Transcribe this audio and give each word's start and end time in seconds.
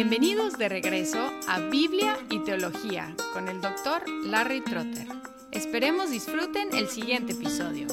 Bienvenidos 0.00 0.56
de 0.56 0.68
regreso 0.68 1.32
a 1.48 1.58
Biblia 1.58 2.16
y 2.30 2.38
Teología 2.44 3.16
con 3.32 3.48
el 3.48 3.60
doctor 3.60 4.08
Larry 4.08 4.60
Trotter. 4.60 5.08
Esperemos 5.50 6.12
disfruten 6.12 6.68
el 6.72 6.86
siguiente 6.86 7.32
episodio. 7.32 7.88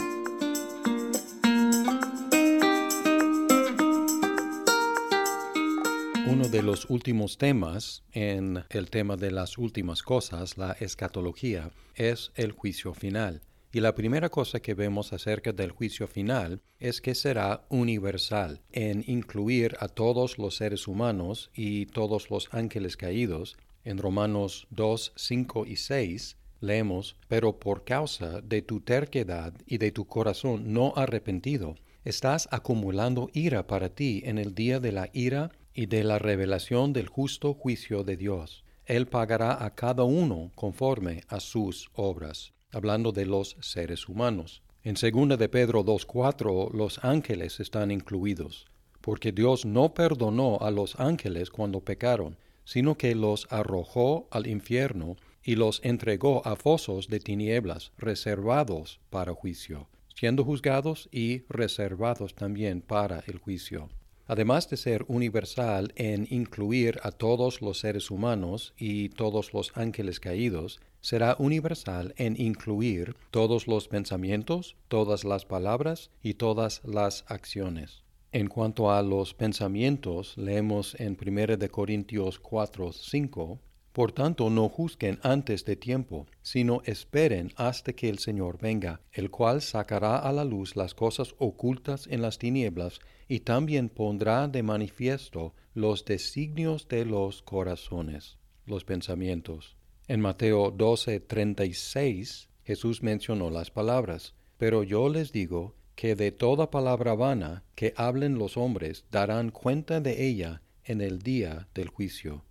Uno 6.28 6.48
de 6.48 6.62
los 6.62 6.88
últimos 6.92 7.40
temas 7.40 8.04
en 8.12 8.64
el 8.70 8.92
tema 8.92 9.18
de 9.18 9.32
las 9.32 9.58
últimas 9.58 10.04
cosas, 10.04 10.60
la 10.60 10.74
escatología, 10.74 11.72
es 11.96 12.32
el 12.36 12.52
juicio 12.52 12.94
final. 12.94 13.42
Y 13.76 13.82
la 13.82 13.94
primera 13.94 14.30
cosa 14.30 14.62
que 14.62 14.74
vemos 14.74 15.12
acerca 15.12 15.52
del 15.52 15.72
juicio 15.72 16.08
final 16.08 16.62
es 16.80 17.02
que 17.02 17.14
será 17.14 17.66
universal 17.68 18.62
en 18.72 19.04
incluir 19.06 19.76
a 19.82 19.90
todos 19.90 20.38
los 20.38 20.56
seres 20.56 20.88
humanos 20.88 21.52
y 21.54 21.88
todos 21.88 22.30
los 22.30 22.48
ángeles 22.54 22.96
caídos. 22.96 23.58
En 23.84 23.98
Romanos 23.98 24.66
2, 24.70 25.12
5 25.18 25.66
y 25.66 25.76
6 25.76 26.38
leemos, 26.62 27.18
pero 27.28 27.60
por 27.60 27.84
causa 27.84 28.40
de 28.40 28.62
tu 28.62 28.80
terquedad 28.80 29.54
y 29.66 29.78
de 29.78 29.92
tu 29.92 30.06
corazón 30.08 30.72
no 30.72 30.94
arrepentido, 30.96 31.76
estás 32.06 32.48
acumulando 32.52 33.30
ira 33.34 33.68
para 33.68 33.90
ti 33.90 34.22
en 34.24 34.38
el 34.38 34.56
día 34.56 34.80
de 34.80 34.94
la 34.94 35.10
ira 35.12 35.52
y 35.74 35.88
de 35.88 36.06
la 36.06 36.18
revelación 36.18 36.94
del 36.94 37.10
justo 37.10 37.54
juicio 37.54 38.06
de 38.06 38.16
Dios. 38.16 38.64
Él 38.86 39.08
pagará 39.08 39.66
a 39.66 39.76
cada 39.76 40.06
uno 40.06 40.54
conforme 40.56 41.24
a 41.28 41.42
sus 41.42 41.90
obras 41.94 42.55
hablando 42.76 43.14
de 43.14 43.26
los 43.26 43.56
seres 43.62 44.10
humanos. 44.10 44.62
En 44.84 44.96
2 44.96 45.40
de 45.40 45.50
Pedro 45.50 45.84
2.4 45.86 46.74
los 46.74 47.04
ángeles 47.04 47.60
están 47.60 47.90
incluidos, 47.90 48.68
porque 49.00 49.32
Dios 49.32 49.66
no 49.66 49.94
perdonó 49.94 50.60
a 50.60 50.72
los 50.72 51.00
ángeles 51.00 51.50
cuando 51.50 51.80
pecaron, 51.80 52.38
sino 52.66 52.98
que 52.98 53.16
los 53.16 53.48
arrojó 53.50 54.28
al 54.30 54.46
infierno 54.46 55.16
y 55.42 55.56
los 55.56 55.80
entregó 55.84 56.46
a 56.46 56.56
fosos 56.56 57.08
de 57.08 57.20
tinieblas 57.20 57.94
reservados 57.98 59.00
para 59.10 59.34
juicio, 59.34 59.88
siendo 60.14 60.44
juzgados 60.44 61.08
y 61.12 61.44
reservados 61.48 62.36
también 62.36 62.82
para 62.82 63.24
el 63.28 63.38
juicio. 63.38 63.90
Además 64.28 64.70
de 64.70 64.78
ser 64.78 65.06
universal 65.08 65.94
en 65.96 66.28
incluir 66.32 67.00
a 67.04 67.12
todos 67.12 67.62
los 67.62 67.80
seres 67.80 68.10
humanos 68.10 68.74
y 68.78 69.10
todos 69.10 69.54
los 69.54 69.72
ángeles 69.76 70.20
caídos, 70.20 70.80
será 71.02 71.36
universal 71.38 72.16
en 72.18 72.40
incluir 72.42 73.16
todos 73.30 73.68
los 73.68 73.88
pensamientos, 73.88 74.76
todas 74.88 75.24
las 75.24 75.46
palabras 75.46 76.10
y 76.24 76.34
todas 76.34 76.82
las 76.84 77.26
acciones. 77.28 78.04
En 78.32 78.48
cuanto 78.48 78.92
a 78.92 79.04
los 79.04 79.36
pensamientos, 79.36 80.36
leemos 80.38 80.96
en 81.00 81.16
1 81.16 81.70
Corintios 81.70 82.40
4, 82.40 82.92
5, 82.92 83.60
Por 83.96 84.12
tanto, 84.12 84.50
no 84.50 84.68
juzguen 84.68 85.20
antes 85.24 85.64
de 85.64 85.78
tiempo, 85.78 86.28
sino 86.42 86.82
esperen 86.84 87.54
hasta 87.56 87.94
que 87.94 88.10
el 88.10 88.20
Señor 88.20 88.58
venga, 88.60 89.00
el 89.14 89.32
cual 89.32 89.62
sacará 89.62 90.18
a 90.18 90.34
la 90.34 90.44
luz 90.44 90.76
las 90.76 90.94
cosas 90.94 91.34
ocultas 91.38 92.06
en 92.08 92.22
las 92.22 92.38
tinieblas, 92.38 93.00
y 93.30 93.40
también 93.40 93.88
pondrá 93.88 94.50
de 94.50 94.64
manifiesto 94.64 95.54
los 95.74 96.04
designios 96.04 96.90
de 96.90 97.06
los 97.06 97.42
corazones, 97.42 98.38
los 98.66 98.84
pensamientos. 98.84 99.78
En 100.10 100.20
Mateo 100.20 100.74
12:36 100.74 102.50
Jesús 102.66 103.02
mencionó 103.02 103.50
las 103.50 103.72
palabras, 103.72 104.34
pero 104.58 104.84
yo 104.84 105.08
les 105.08 105.32
digo 105.32 105.74
que 105.96 106.18
de 106.18 106.34
toda 106.34 106.70
palabra 106.70 107.14
vana 107.14 107.64
que 107.76 107.94
hablen 107.96 108.38
los 108.40 108.58
hombres 108.58 109.06
darán 109.10 109.52
cuenta 109.52 110.02
de 110.02 110.28
ella 110.28 110.62
en 110.84 111.00
el 111.00 111.20
día 111.20 111.70
del 111.74 111.88
juicio. 111.88 112.44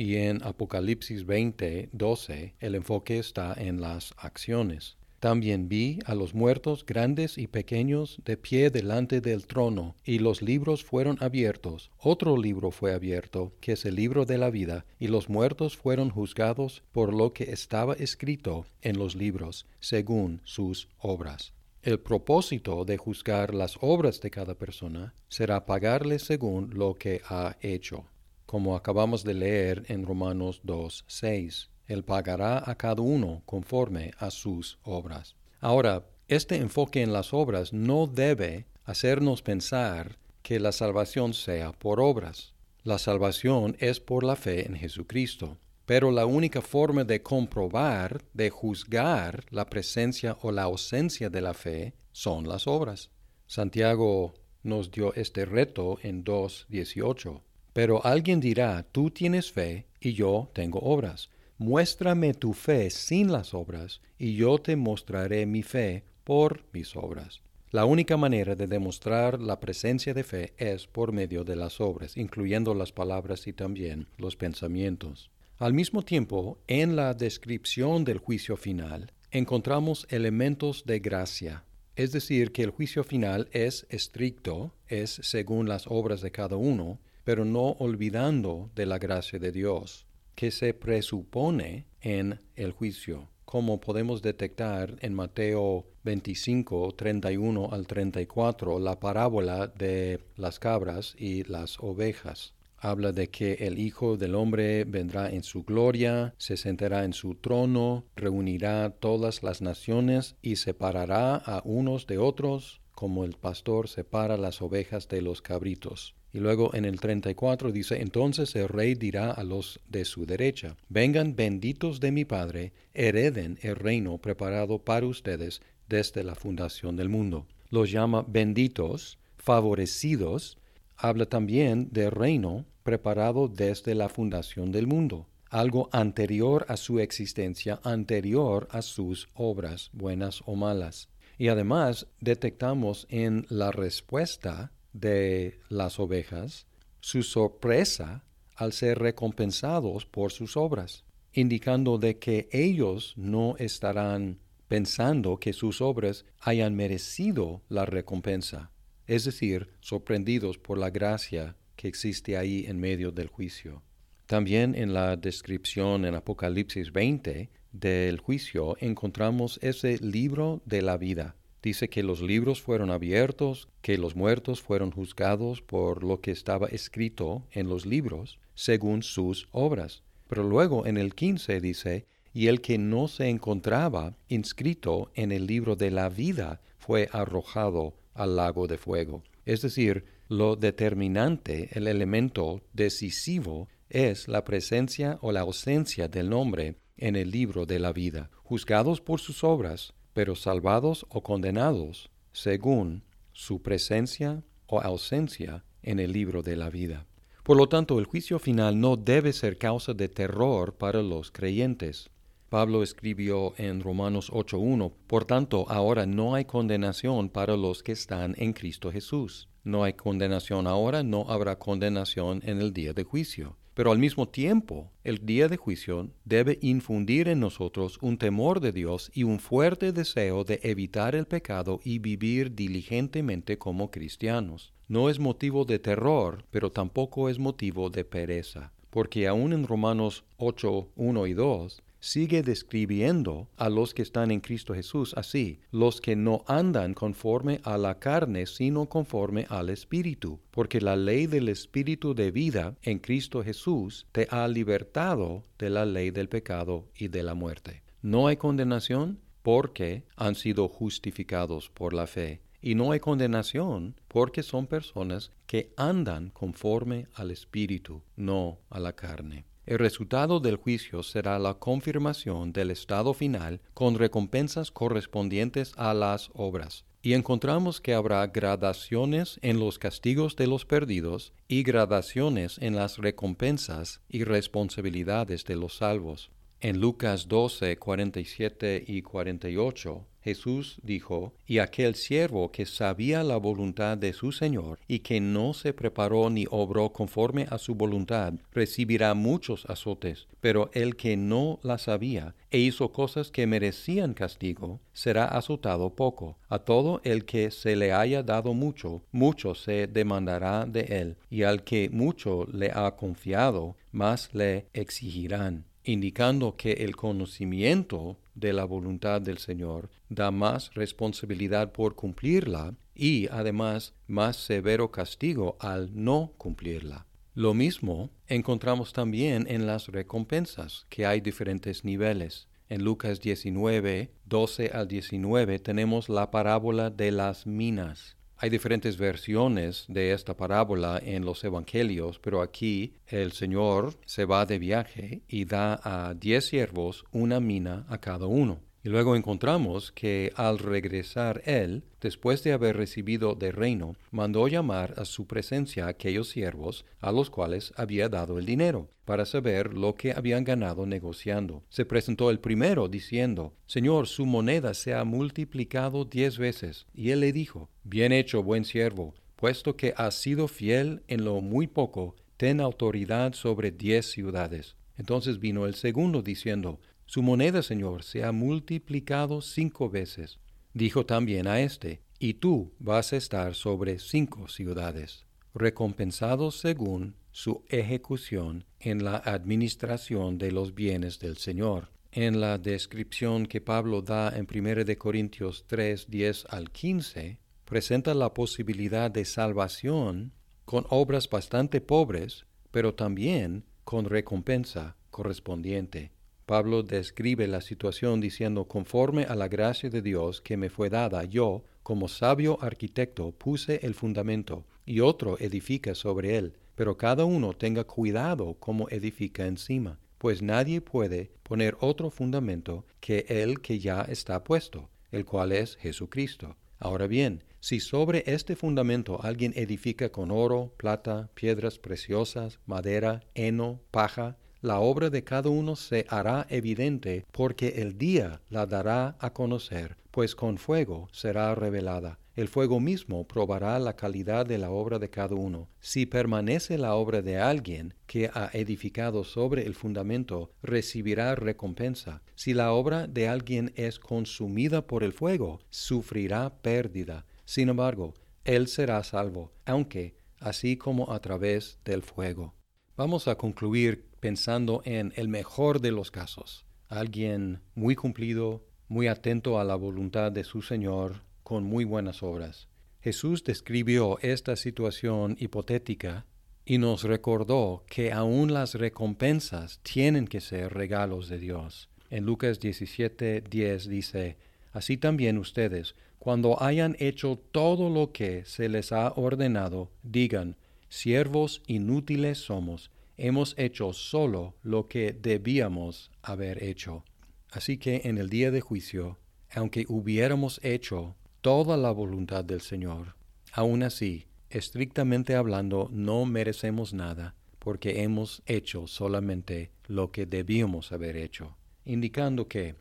Y 0.00 0.16
en 0.16 0.42
Apocalipsis 0.44 1.26
20:12 1.26 2.54
el 2.58 2.74
enfoque 2.74 3.18
está 3.18 3.52
en 3.54 3.82
las 3.82 4.14
acciones. 4.16 4.96
También 5.18 5.68
vi 5.68 5.98
a 6.06 6.14
los 6.14 6.32
muertos 6.32 6.86
grandes 6.86 7.36
y 7.36 7.48
pequeños 7.48 8.18
de 8.24 8.38
pie 8.38 8.70
delante 8.70 9.20
del 9.20 9.46
trono, 9.46 9.96
y 10.02 10.18
los 10.18 10.40
libros 10.40 10.84
fueron 10.84 11.18
abiertos. 11.20 11.90
Otro 11.98 12.38
libro 12.38 12.70
fue 12.70 12.94
abierto, 12.94 13.52
que 13.60 13.72
es 13.72 13.84
el 13.84 13.96
libro 13.96 14.24
de 14.24 14.38
la 14.38 14.48
vida, 14.48 14.86
y 14.98 15.08
los 15.08 15.28
muertos 15.28 15.76
fueron 15.76 16.08
juzgados 16.08 16.82
por 16.92 17.12
lo 17.12 17.34
que 17.34 17.52
estaba 17.52 17.92
escrito 17.92 18.64
en 18.80 18.96
los 18.98 19.14
libros, 19.14 19.66
según 19.80 20.40
sus 20.44 20.88
obras. 20.98 21.52
El 21.82 22.00
propósito 22.00 22.86
de 22.86 22.96
juzgar 22.96 23.52
las 23.52 23.76
obras 23.82 24.22
de 24.22 24.30
cada 24.30 24.54
persona 24.54 25.12
será 25.28 25.66
pagarle 25.66 26.18
según 26.18 26.70
lo 26.72 26.94
que 26.94 27.20
ha 27.28 27.58
hecho, 27.60 28.06
como 28.50 28.74
acabamos 28.74 29.22
de 29.22 29.32
leer 29.32 29.84
en 29.86 30.04
Romanos 30.04 30.60
2, 30.64 31.04
6. 31.06 31.70
Él 31.86 32.02
pagará 32.02 32.68
a 32.68 32.74
cada 32.74 33.00
uno 33.00 33.44
conforme 33.46 34.10
a 34.18 34.32
sus 34.32 34.80
obras. 34.82 35.36
Ahora, 35.60 36.04
este 36.26 36.56
enfoque 36.56 37.00
en 37.00 37.12
las 37.12 37.32
obras 37.32 37.72
no 37.72 38.08
debe 38.08 38.66
hacernos 38.84 39.42
pensar 39.42 40.18
que 40.42 40.58
la 40.58 40.72
salvación 40.72 41.32
sea 41.32 41.70
por 41.70 42.00
obras. 42.00 42.52
La 42.82 42.98
salvación 42.98 43.76
es 43.78 44.00
por 44.00 44.24
la 44.24 44.34
fe 44.34 44.66
en 44.66 44.74
Jesucristo. 44.74 45.56
Pero 45.86 46.10
la 46.10 46.26
única 46.26 46.60
forma 46.60 47.04
de 47.04 47.22
comprobar, 47.22 48.20
de 48.34 48.50
juzgar 48.50 49.44
la 49.50 49.66
presencia 49.66 50.36
o 50.42 50.50
la 50.50 50.64
ausencia 50.64 51.30
de 51.30 51.40
la 51.40 51.54
fe 51.54 51.94
son 52.10 52.48
las 52.48 52.66
obras. 52.66 53.10
Santiago 53.46 54.34
nos 54.64 54.90
dio 54.90 55.14
este 55.14 55.44
reto 55.44 55.98
en 56.02 56.24
2.18. 56.24 57.42
Pero 57.72 58.04
alguien 58.04 58.40
dirá, 58.40 58.84
tú 58.90 59.10
tienes 59.10 59.52
fe 59.52 59.86
y 60.00 60.12
yo 60.14 60.50
tengo 60.52 60.80
obras. 60.80 61.30
Muéstrame 61.58 62.34
tu 62.34 62.52
fe 62.52 62.90
sin 62.90 63.30
las 63.30 63.52
obras, 63.52 64.00
y 64.18 64.34
yo 64.34 64.58
te 64.58 64.76
mostraré 64.76 65.44
mi 65.46 65.62
fe 65.62 66.04
por 66.24 66.64
mis 66.72 66.96
obras. 66.96 67.42
La 67.70 67.84
única 67.84 68.16
manera 68.16 68.56
de 68.56 68.66
demostrar 68.66 69.40
la 69.40 69.60
presencia 69.60 70.12
de 70.12 70.24
fe 70.24 70.54
es 70.56 70.86
por 70.86 71.12
medio 71.12 71.44
de 71.44 71.54
las 71.54 71.80
obras, 71.80 72.16
incluyendo 72.16 72.74
las 72.74 72.92
palabras 72.92 73.46
y 73.46 73.52
también 73.52 74.08
los 74.16 74.36
pensamientos. 74.36 75.30
Al 75.58 75.74
mismo 75.74 76.02
tiempo, 76.02 76.58
en 76.66 76.96
la 76.96 77.14
descripción 77.14 78.04
del 78.04 78.18
juicio 78.18 78.56
final, 78.56 79.12
encontramos 79.30 80.06
elementos 80.08 80.84
de 80.86 80.98
gracia, 80.98 81.64
es 81.94 82.12
decir, 82.12 82.50
que 82.50 82.62
el 82.62 82.70
juicio 82.70 83.04
final 83.04 83.48
es 83.52 83.86
estricto, 83.90 84.72
es 84.88 85.20
según 85.22 85.68
las 85.68 85.86
obras 85.86 86.22
de 86.22 86.32
cada 86.32 86.56
uno, 86.56 86.98
pero 87.30 87.44
no 87.44 87.76
olvidando 87.78 88.70
de 88.74 88.86
la 88.86 88.98
gracia 88.98 89.38
de 89.38 89.52
Dios 89.52 90.04
que 90.34 90.50
se 90.50 90.74
presupone 90.74 91.86
en 92.00 92.40
el 92.56 92.72
juicio, 92.72 93.28
como 93.44 93.78
podemos 93.78 94.20
detectar 94.20 94.96
en 94.98 95.14
Mateo 95.14 95.86
25, 96.02 96.92
31 96.96 97.68
al 97.70 97.86
34, 97.86 98.80
la 98.80 98.98
parábola 98.98 99.68
de 99.68 100.18
las 100.34 100.58
cabras 100.58 101.14
y 101.16 101.44
las 101.44 101.78
ovejas. 101.78 102.54
Habla 102.76 103.12
de 103.12 103.28
que 103.28 103.52
el 103.60 103.78
Hijo 103.78 104.16
del 104.16 104.34
Hombre 104.34 104.82
vendrá 104.82 105.30
en 105.30 105.44
su 105.44 105.62
gloria, 105.62 106.34
se 106.36 106.56
sentará 106.56 107.04
en 107.04 107.12
su 107.12 107.36
trono, 107.36 108.06
reunirá 108.16 108.90
todas 108.90 109.44
las 109.44 109.62
naciones 109.62 110.34
y 110.42 110.56
separará 110.56 111.36
a 111.36 111.62
unos 111.64 112.08
de 112.08 112.18
otros, 112.18 112.80
como 112.90 113.22
el 113.22 113.34
pastor 113.34 113.86
separa 113.86 114.36
las 114.36 114.60
ovejas 114.60 115.06
de 115.06 115.22
los 115.22 115.42
cabritos. 115.42 116.16
Y 116.32 116.38
luego 116.38 116.74
en 116.74 116.84
el 116.84 117.00
34 117.00 117.72
dice, 117.72 118.00
entonces 118.00 118.54
el 118.54 118.68
rey 118.68 118.94
dirá 118.94 119.32
a 119.32 119.42
los 119.42 119.80
de 119.88 120.04
su 120.04 120.26
derecha, 120.26 120.76
vengan 120.88 121.34
benditos 121.34 121.98
de 121.98 122.12
mi 122.12 122.24
Padre, 122.24 122.72
hereden 122.94 123.58
el 123.62 123.76
reino 123.76 124.18
preparado 124.18 124.78
para 124.78 125.06
ustedes 125.06 125.60
desde 125.88 126.22
la 126.22 126.36
fundación 126.36 126.96
del 126.96 127.08
mundo. 127.08 127.46
Los 127.68 127.90
llama 127.90 128.24
benditos, 128.26 129.18
favorecidos, 129.36 130.56
habla 130.96 131.26
también 131.26 131.88
del 131.90 132.12
reino 132.12 132.66
preparado 132.82 133.48
desde 133.48 133.94
la 133.94 134.08
fundación 134.08 134.70
del 134.70 134.86
mundo, 134.86 135.26
algo 135.48 135.88
anterior 135.92 136.64
a 136.68 136.76
su 136.76 137.00
existencia, 137.00 137.80
anterior 137.82 138.68
a 138.70 138.82
sus 138.82 139.28
obras, 139.34 139.90
buenas 139.92 140.42
o 140.46 140.54
malas. 140.54 141.08
Y 141.38 141.48
además 141.48 142.06
detectamos 142.20 143.06
en 143.08 143.46
la 143.48 143.72
respuesta 143.72 144.72
de 144.92 145.60
las 145.68 145.98
ovejas 146.00 146.66
su 147.00 147.22
sorpresa 147.22 148.24
al 148.56 148.72
ser 148.72 148.98
recompensados 148.98 150.04
por 150.04 150.32
sus 150.32 150.56
obras, 150.56 151.04
indicando 151.32 151.98
de 151.98 152.18
que 152.18 152.48
ellos 152.52 153.14
no 153.16 153.56
estarán 153.58 154.38
pensando 154.68 155.38
que 155.38 155.52
sus 155.52 155.80
obras 155.80 156.24
hayan 156.40 156.76
merecido 156.76 157.62
la 157.68 157.86
recompensa, 157.86 158.70
es 159.06 159.24
decir, 159.24 159.70
sorprendidos 159.80 160.58
por 160.58 160.78
la 160.78 160.90
gracia 160.90 161.56
que 161.74 161.88
existe 161.88 162.36
ahí 162.36 162.66
en 162.68 162.78
medio 162.78 163.10
del 163.10 163.28
juicio. 163.28 163.82
También 164.26 164.74
en 164.76 164.94
la 164.94 165.16
descripción 165.16 166.04
en 166.04 166.14
Apocalipsis 166.14 166.92
20 166.92 167.50
del 167.72 168.20
juicio 168.20 168.76
encontramos 168.78 169.58
ese 169.62 169.98
libro 169.98 170.62
de 170.66 170.82
la 170.82 170.96
vida, 170.98 171.34
Dice 171.62 171.88
que 171.88 172.02
los 172.02 172.22
libros 172.22 172.62
fueron 172.62 172.90
abiertos, 172.90 173.68
que 173.82 173.98
los 173.98 174.16
muertos 174.16 174.62
fueron 174.62 174.90
juzgados 174.90 175.60
por 175.60 176.04
lo 176.04 176.20
que 176.20 176.30
estaba 176.30 176.68
escrito 176.68 177.44
en 177.52 177.68
los 177.68 177.84
libros, 177.84 178.38
según 178.54 179.02
sus 179.02 179.48
obras. 179.52 180.02
Pero 180.28 180.42
luego 180.42 180.86
en 180.86 180.96
el 180.96 181.14
15 181.14 181.60
dice, 181.60 182.06
y 182.32 182.46
el 182.46 182.60
que 182.60 182.78
no 182.78 183.08
se 183.08 183.28
encontraba 183.28 184.16
inscrito 184.28 185.10
en 185.14 185.32
el 185.32 185.46
libro 185.46 185.76
de 185.76 185.90
la 185.90 186.08
vida 186.08 186.60
fue 186.78 187.08
arrojado 187.12 187.94
al 188.14 188.36
lago 188.36 188.66
de 188.66 188.78
fuego. 188.78 189.22
Es 189.44 189.62
decir, 189.62 190.04
lo 190.28 190.56
determinante, 190.56 191.70
el 191.72 191.88
elemento 191.88 192.62
decisivo, 192.72 193.68
es 193.88 194.28
la 194.28 194.44
presencia 194.44 195.18
o 195.20 195.32
la 195.32 195.40
ausencia 195.40 196.06
del 196.06 196.30
nombre 196.30 196.76
en 196.96 197.16
el 197.16 197.30
libro 197.30 197.66
de 197.66 197.80
la 197.80 197.92
vida, 197.92 198.30
juzgados 198.44 199.00
por 199.00 199.20
sus 199.20 199.42
obras, 199.42 199.92
pero 200.12 200.36
salvados 200.36 201.06
o 201.08 201.22
condenados 201.22 202.10
según 202.32 203.02
su 203.32 203.62
presencia 203.62 204.42
o 204.66 204.80
ausencia 204.80 205.64
en 205.82 205.98
el 205.98 206.12
libro 206.12 206.42
de 206.42 206.56
la 206.56 206.70
vida. 206.70 207.06
Por 207.42 207.56
lo 207.56 207.68
tanto, 207.68 207.98
el 207.98 208.04
juicio 208.04 208.38
final 208.38 208.80
no 208.80 208.96
debe 208.96 209.32
ser 209.32 209.58
causa 209.58 209.94
de 209.94 210.08
terror 210.08 210.74
para 210.74 211.02
los 211.02 211.30
creyentes. 211.30 212.10
Pablo 212.48 212.82
escribió 212.82 213.54
en 213.56 213.80
Romanos 213.80 214.30
8.1, 214.30 214.92
Por 215.06 215.24
tanto, 215.24 215.66
ahora 215.68 216.06
no 216.06 216.34
hay 216.34 216.44
condenación 216.44 217.28
para 217.28 217.56
los 217.56 217.82
que 217.82 217.92
están 217.92 218.34
en 218.38 218.52
Cristo 218.52 218.92
Jesús. 218.92 219.48
No 219.62 219.84
hay 219.84 219.92
condenación 219.92 220.66
ahora, 220.66 221.02
no 221.02 221.26
habrá 221.28 221.58
condenación 221.58 222.42
en 222.44 222.60
el 222.60 222.72
día 222.72 222.92
de 222.92 223.04
juicio. 223.04 223.56
Pero 223.74 223.92
al 223.92 223.98
mismo 223.98 224.28
tiempo, 224.28 224.90
el 225.04 225.24
día 225.24 225.48
de 225.48 225.56
juicio 225.56 226.10
debe 226.24 226.58
infundir 226.60 227.28
en 227.28 227.40
nosotros 227.40 227.98
un 228.02 228.18
temor 228.18 228.60
de 228.60 228.72
Dios 228.72 229.10
y 229.14 229.22
un 229.22 229.38
fuerte 229.38 229.92
deseo 229.92 230.44
de 230.44 230.60
evitar 230.62 231.14
el 231.14 231.26
pecado 231.26 231.80
y 231.84 231.98
vivir 231.98 232.54
diligentemente 232.54 233.58
como 233.58 233.90
cristianos. 233.90 234.72
No 234.88 235.08
es 235.08 235.20
motivo 235.20 235.64
de 235.64 235.78
terror, 235.78 236.44
pero 236.50 236.72
tampoco 236.72 237.28
es 237.28 237.38
motivo 237.38 237.90
de 237.90 238.04
pereza, 238.04 238.72
porque 238.90 239.28
aún 239.28 239.52
en 239.52 239.66
Romanos 239.66 240.24
8, 240.38 240.88
1 240.96 241.26
y 241.28 241.32
2, 241.32 241.82
sigue 242.00 242.42
describiendo 242.42 243.48
a 243.56 243.68
los 243.68 243.94
que 243.94 244.02
están 244.02 244.30
en 244.30 244.40
Cristo 244.40 244.74
Jesús 244.74 245.14
así, 245.16 245.60
los 245.70 246.00
que 246.00 246.16
no 246.16 246.44
andan 246.46 246.94
conforme 246.94 247.60
a 247.62 247.78
la 247.78 247.98
carne, 247.98 248.46
sino 248.46 248.86
conforme 248.86 249.46
al 249.48 249.68
Espíritu, 249.68 250.40
porque 250.50 250.80
la 250.80 250.96
ley 250.96 251.26
del 251.26 251.48
Espíritu 251.48 252.14
de 252.14 252.30
vida 252.30 252.76
en 252.82 252.98
Cristo 252.98 253.44
Jesús 253.44 254.06
te 254.12 254.26
ha 254.30 254.48
libertado 254.48 255.44
de 255.58 255.70
la 255.70 255.86
ley 255.86 256.10
del 256.10 256.28
pecado 256.28 256.88
y 256.96 257.08
de 257.08 257.22
la 257.22 257.34
muerte. 257.34 257.82
No 258.02 258.26
hay 258.26 258.36
condenación 258.36 259.20
porque 259.42 260.04
han 260.16 260.34
sido 260.34 260.68
justificados 260.68 261.70
por 261.70 261.92
la 261.92 262.06
fe. 262.06 262.40
Y 262.62 262.74
no 262.74 262.92
hay 262.92 263.00
condenación 263.00 263.96
porque 264.06 264.42
son 264.42 264.66
personas 264.66 265.32
que 265.46 265.72
andan 265.76 266.28
conforme 266.30 267.06
al 267.14 267.30
Espíritu, 267.30 268.02
no 268.16 268.58
a 268.68 268.78
la 268.78 268.92
carne. 268.92 269.46
El 269.70 269.78
resultado 269.78 270.40
del 270.40 270.56
juicio 270.56 271.04
será 271.04 271.38
la 271.38 271.54
confirmación 271.54 272.52
del 272.52 272.72
estado 272.72 273.14
final 273.14 273.60
con 273.72 273.96
recompensas 273.96 274.72
correspondientes 274.72 275.74
a 275.76 275.94
las 275.94 276.28
obras. 276.34 276.84
Y 277.02 277.12
encontramos 277.12 277.80
que 277.80 277.94
habrá 277.94 278.26
gradaciones 278.26 279.38
en 279.42 279.60
los 279.60 279.78
castigos 279.78 280.34
de 280.34 280.48
los 280.48 280.64
perdidos 280.64 281.32
y 281.46 281.62
gradaciones 281.62 282.58
en 282.58 282.74
las 282.74 282.98
recompensas 282.98 284.00
y 284.08 284.24
responsabilidades 284.24 285.44
de 285.44 285.54
los 285.54 285.76
salvos. 285.76 286.32
En 286.58 286.80
Lucas 286.80 287.28
12, 287.28 287.78
47 287.78 288.82
y 288.84 289.02
48 289.02 290.04
Jesús 290.22 290.80
dijo, 290.82 291.32
y 291.46 291.58
aquel 291.58 291.94
siervo 291.94 292.52
que 292.52 292.66
sabía 292.66 293.22
la 293.22 293.36
voluntad 293.36 293.96
de 293.96 294.12
su 294.12 294.32
Señor 294.32 294.78
y 294.86 295.00
que 295.00 295.20
no 295.20 295.54
se 295.54 295.72
preparó 295.72 296.30
ni 296.30 296.46
obró 296.50 296.92
conforme 296.92 297.46
a 297.50 297.58
su 297.58 297.74
voluntad, 297.74 298.34
recibirá 298.52 299.14
muchos 299.14 299.64
azotes, 299.66 300.28
pero 300.40 300.70
el 300.74 300.96
que 300.96 301.16
no 301.16 301.58
la 301.62 301.78
sabía 301.78 302.34
e 302.50 302.58
hizo 302.58 302.92
cosas 302.92 303.30
que 303.30 303.46
merecían 303.46 304.14
castigo, 304.14 304.80
será 304.92 305.24
azotado 305.24 305.94
poco. 305.94 306.36
A 306.48 306.58
todo 306.58 307.00
el 307.04 307.24
que 307.24 307.50
se 307.50 307.76
le 307.76 307.92
haya 307.92 308.22
dado 308.22 308.54
mucho, 308.54 309.02
mucho 309.12 309.54
se 309.54 309.86
demandará 309.86 310.66
de 310.66 310.80
él, 310.80 311.16
y 311.30 311.44
al 311.44 311.62
que 311.64 311.88
mucho 311.90 312.46
le 312.52 312.70
ha 312.74 312.96
confiado, 312.96 313.76
más 313.92 314.30
le 314.34 314.66
exigirán 314.72 315.64
indicando 315.82 316.56
que 316.56 316.72
el 316.72 316.94
conocimiento 316.94 318.18
de 318.40 318.52
la 318.52 318.64
voluntad 318.64 319.20
del 319.20 319.38
Señor 319.38 319.90
da 320.08 320.30
más 320.30 320.74
responsabilidad 320.74 321.72
por 321.72 321.94
cumplirla 321.94 322.74
y 322.94 323.28
además 323.30 323.94
más 324.06 324.36
severo 324.36 324.90
castigo 324.90 325.56
al 325.60 325.90
no 325.94 326.32
cumplirla. 326.36 327.06
Lo 327.34 327.54
mismo 327.54 328.10
encontramos 328.26 328.92
también 328.92 329.46
en 329.48 329.66
las 329.66 329.86
recompensas, 329.86 330.86
que 330.88 331.06
hay 331.06 331.20
diferentes 331.20 331.84
niveles. 331.84 332.48
En 332.68 332.84
Lucas 332.84 333.20
19, 333.20 334.10
12 334.26 334.70
al 334.74 334.88
19 334.88 335.58
tenemos 335.58 336.08
la 336.08 336.30
parábola 336.30 336.90
de 336.90 337.12
las 337.12 337.46
minas. 337.46 338.16
Hay 338.42 338.48
diferentes 338.48 338.96
versiones 338.96 339.84
de 339.88 340.12
esta 340.12 340.34
parábola 340.34 340.98
en 341.04 341.26
los 341.26 341.44
evangelios, 341.44 342.18
pero 342.20 342.40
aquí 342.40 342.94
el 343.06 343.32
Señor 343.32 343.92
se 344.06 344.24
va 344.24 344.46
de 344.46 344.58
viaje 344.58 345.20
y 345.28 345.44
da 345.44 345.78
a 345.84 346.14
diez 346.14 346.46
siervos 346.46 347.04
una 347.12 347.38
mina 347.38 347.84
a 347.90 347.98
cada 347.98 348.24
uno. 348.24 348.62
Y 348.82 348.88
luego 348.88 349.14
encontramos 349.14 349.92
que 349.92 350.32
al 350.36 350.58
regresar 350.58 351.42
él, 351.44 351.82
después 352.00 352.42
de 352.42 352.52
haber 352.52 352.78
recibido 352.78 353.34
de 353.34 353.52
reino, 353.52 353.94
mandó 354.10 354.48
llamar 354.48 354.94
a 354.96 355.04
su 355.04 355.26
presencia 355.26 355.86
aquellos 355.86 356.30
siervos 356.30 356.86
a 357.00 357.12
los 357.12 357.28
cuales 357.28 357.74
había 357.76 358.08
dado 358.08 358.38
el 358.38 358.46
dinero, 358.46 358.88
para 359.04 359.26
saber 359.26 359.74
lo 359.74 359.96
que 359.96 360.12
habían 360.12 360.44
ganado 360.44 360.86
negociando. 360.86 361.62
Se 361.68 361.84
presentó 361.84 362.30
el 362.30 362.40
primero 362.40 362.88
diciendo, 362.88 363.52
Señor, 363.66 364.06
su 364.06 364.24
moneda 364.24 364.72
se 364.72 364.94
ha 364.94 365.04
multiplicado 365.04 366.06
diez 366.06 366.38
veces. 366.38 366.86
Y 366.94 367.10
él 367.10 367.20
le 367.20 367.32
dijo, 367.32 367.68
Bien 367.84 368.12
hecho, 368.12 368.42
buen 368.42 368.64
siervo, 368.64 369.14
puesto 369.36 369.76
que 369.76 369.92
has 369.96 370.14
sido 370.14 370.48
fiel 370.48 371.02
en 371.06 371.24
lo 371.24 371.42
muy 371.42 371.66
poco, 371.66 372.16
ten 372.38 372.60
autoridad 372.60 373.34
sobre 373.34 373.72
diez 373.72 374.10
ciudades. 374.10 374.76
Entonces 374.96 375.38
vino 375.38 375.66
el 375.66 375.74
segundo 375.74 376.22
diciendo, 376.22 376.78
su 377.10 377.22
moneda, 377.22 377.64
Señor, 377.64 378.04
se 378.04 378.22
ha 378.22 378.30
multiplicado 378.30 379.42
cinco 379.42 379.90
veces. 379.90 380.38
Dijo 380.74 381.04
también 381.04 381.48
a 381.48 381.60
éste, 381.60 382.02
y 382.20 382.34
tú 382.34 382.72
vas 382.78 383.12
a 383.12 383.16
estar 383.16 383.56
sobre 383.56 383.98
cinco 383.98 384.46
ciudades, 384.46 385.26
recompensado 385.52 386.52
según 386.52 387.16
su 387.32 387.64
ejecución 387.68 388.64
en 388.78 389.02
la 389.02 389.16
administración 389.16 390.38
de 390.38 390.52
los 390.52 390.76
bienes 390.76 391.18
del 391.18 391.36
Señor. 391.36 391.90
En 392.12 392.40
la 392.40 392.58
descripción 392.58 393.46
que 393.46 393.60
Pablo 393.60 394.02
da 394.02 394.32
en 394.36 394.46
1 394.48 394.84
de 394.84 394.96
Corintios 394.96 395.64
3, 395.66 396.06
10 396.08 396.44
al 396.48 396.70
15, 396.70 397.40
presenta 397.64 398.14
la 398.14 398.32
posibilidad 398.32 399.10
de 399.10 399.24
salvación 399.24 400.32
con 400.64 400.86
obras 400.90 401.28
bastante 401.28 401.80
pobres, 401.80 402.46
pero 402.70 402.94
también 402.94 403.64
con 403.82 404.04
recompensa 404.04 404.96
correspondiente. 405.10 406.12
Pablo 406.50 406.82
describe 406.82 407.46
la 407.46 407.60
situación 407.60 408.20
diciendo, 408.20 408.64
conforme 408.64 409.22
a 409.22 409.36
la 409.36 409.46
gracia 409.46 409.88
de 409.88 410.02
Dios 410.02 410.40
que 410.40 410.56
me 410.56 410.68
fue 410.68 410.90
dada, 410.90 411.22
yo, 411.22 411.62
como 411.84 412.08
sabio 412.08 412.58
arquitecto, 412.60 413.30
puse 413.30 413.78
el 413.86 413.94
fundamento, 413.94 414.64
y 414.84 414.98
otro 414.98 415.38
edifica 415.38 415.94
sobre 415.94 416.38
él, 416.38 416.56
pero 416.74 416.96
cada 416.96 417.24
uno 417.24 417.52
tenga 417.52 417.84
cuidado 417.84 418.54
como 418.54 418.88
edifica 418.88 419.46
encima, 419.46 420.00
pues 420.18 420.42
nadie 420.42 420.80
puede 420.80 421.30
poner 421.44 421.76
otro 421.78 422.10
fundamento 422.10 422.84
que 422.98 423.26
el 423.28 423.60
que 423.60 423.78
ya 423.78 424.00
está 424.00 424.42
puesto, 424.42 424.90
el 425.12 425.24
cual 425.24 425.52
es 425.52 425.76
Jesucristo. 425.76 426.56
Ahora 426.80 427.06
bien, 427.06 427.44
si 427.60 427.78
sobre 427.78 428.24
este 428.26 428.56
fundamento 428.56 429.22
alguien 429.22 429.52
edifica 429.54 430.08
con 430.08 430.32
oro, 430.32 430.74
plata, 430.78 431.30
piedras 431.34 431.78
preciosas, 431.78 432.58
madera, 432.66 433.22
heno, 433.36 433.78
paja, 433.92 434.36
la 434.60 434.80
obra 434.80 435.08
de 435.08 435.24
cada 435.24 435.48
uno 435.50 435.74
se 435.74 436.06
hará 436.08 436.46
evidente 436.50 437.24
porque 437.32 437.80
el 437.82 437.96
día 437.96 438.40
la 438.50 438.66
dará 438.66 439.16
a 439.18 439.32
conocer, 439.32 439.96
pues 440.10 440.34
con 440.34 440.58
fuego 440.58 441.08
será 441.12 441.54
revelada. 441.54 442.18
El 442.36 442.48
fuego 442.48 442.78
mismo 442.78 443.26
probará 443.26 443.78
la 443.78 443.96
calidad 443.96 444.46
de 444.46 444.58
la 444.58 444.70
obra 444.70 444.98
de 444.98 445.10
cada 445.10 445.34
uno. 445.34 445.68
Si 445.80 446.06
permanece 446.06 446.78
la 446.78 446.94
obra 446.94 447.22
de 447.22 447.38
alguien 447.38 447.94
que 448.06 448.30
ha 448.32 448.50
edificado 448.52 449.24
sobre 449.24 449.66
el 449.66 449.74
fundamento, 449.74 450.52
recibirá 450.62 451.34
recompensa. 451.34 452.22
Si 452.34 452.54
la 452.54 452.72
obra 452.72 453.06
de 453.06 453.28
alguien 453.28 453.72
es 453.76 453.98
consumida 453.98 454.86
por 454.86 455.02
el 455.02 455.12
fuego, 455.12 455.60
sufrirá 455.70 456.62
pérdida. 456.62 457.26
Sin 457.44 457.68
embargo, 457.68 458.14
él 458.44 458.68
será 458.68 459.02
salvo, 459.04 459.52
aunque 459.64 460.16
así 460.38 460.76
como 460.76 461.12
a 461.12 461.20
través 461.20 461.78
del 461.84 462.02
fuego. 462.02 462.54
Vamos 462.96 463.28
a 463.28 463.36
concluir 463.36 464.09
pensando 464.20 464.82
en 464.84 465.12
el 465.16 465.28
mejor 465.28 465.80
de 465.80 465.90
los 465.90 466.10
casos, 466.10 466.64
alguien 466.88 467.60
muy 467.74 467.96
cumplido, 467.96 468.64
muy 468.88 469.08
atento 469.08 469.58
a 469.58 469.64
la 469.64 469.76
voluntad 469.76 470.30
de 470.30 470.44
su 470.44 470.62
Señor, 470.62 471.22
con 471.42 471.64
muy 471.64 471.84
buenas 471.84 472.22
obras. 472.22 472.68
Jesús 473.00 473.42
describió 473.44 474.18
esta 474.20 474.56
situación 474.56 475.36
hipotética 475.40 476.26
y 476.64 476.78
nos 476.78 477.04
recordó 477.04 477.84
que 477.88 478.12
aún 478.12 478.52
las 478.52 478.74
recompensas 478.74 479.80
tienen 479.82 480.26
que 480.28 480.40
ser 480.40 480.74
regalos 480.74 481.28
de 481.28 481.38
Dios. 481.38 481.88
En 482.10 482.26
Lucas 482.26 482.60
17, 482.60 483.40
10 483.40 483.88
dice, 483.88 484.36
Así 484.72 484.96
también 484.96 485.38
ustedes, 485.38 485.94
cuando 486.18 486.62
hayan 486.62 486.96
hecho 486.98 487.40
todo 487.50 487.88
lo 487.88 488.12
que 488.12 488.44
se 488.44 488.68
les 488.68 488.92
ha 488.92 489.12
ordenado, 489.16 489.90
digan, 490.02 490.56
siervos 490.88 491.62
inútiles 491.66 492.38
somos, 492.38 492.90
hemos 493.20 493.54
hecho 493.58 493.92
solo 493.92 494.56
lo 494.62 494.88
que 494.88 495.12
debíamos 495.12 496.10
haber 496.22 496.62
hecho. 496.62 497.04
Así 497.50 497.78
que 497.78 498.02
en 498.04 498.18
el 498.18 498.28
día 498.28 498.50
de 498.50 498.60
juicio, 498.60 499.18
aunque 499.52 499.84
hubiéramos 499.88 500.60
hecho 500.62 501.16
toda 501.40 501.76
la 501.76 501.90
voluntad 501.90 502.44
del 502.44 502.60
Señor, 502.60 503.14
aún 503.52 503.82
así, 503.82 504.26
estrictamente 504.48 505.34
hablando, 505.36 505.88
no 505.92 506.24
merecemos 506.24 506.92
nada, 506.94 507.34
porque 507.58 508.02
hemos 508.02 508.42
hecho 508.46 508.86
solamente 508.86 509.70
lo 509.86 510.10
que 510.10 510.26
debíamos 510.26 510.92
haber 510.92 511.16
hecho, 511.16 511.56
indicando 511.84 512.48
que 512.48 512.74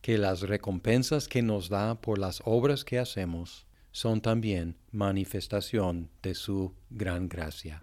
que 0.00 0.18
las 0.18 0.42
recompensas 0.42 1.28
que 1.28 1.42
nos 1.42 1.68
da 1.68 2.00
por 2.00 2.18
las 2.18 2.40
obras 2.44 2.84
que 2.84 2.98
hacemos 2.98 3.66
son 3.92 4.20
también 4.20 4.76
manifestación 4.92 6.10
de 6.22 6.34
su 6.34 6.74
gran 6.88 7.28
gracia. 7.28 7.82